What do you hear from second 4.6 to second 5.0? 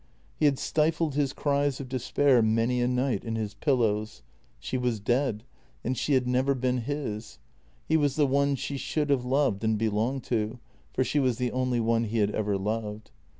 298 She was